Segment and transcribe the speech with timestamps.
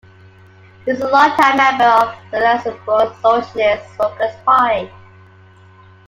[0.83, 4.89] He is a long-time member of the Luxembourg Socialist Workers' Party.